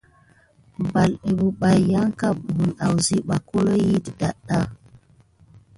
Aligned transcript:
Ɓaɗé 0.91 1.17
pebay 1.37 1.77
yanka 1.91 2.27
buwune 2.39 2.73
asiɓa 2.85 3.35
holohi 3.47 3.93
adaga. 3.97 4.59